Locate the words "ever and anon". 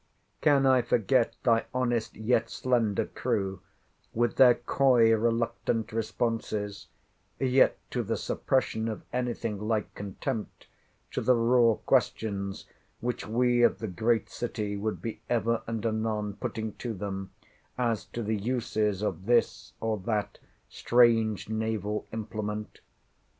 15.29-16.33